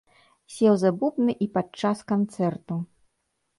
[0.53, 2.83] Сеў за бубны і падчас канцэрту.